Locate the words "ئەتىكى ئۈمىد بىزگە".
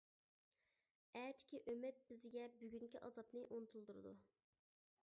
1.19-2.49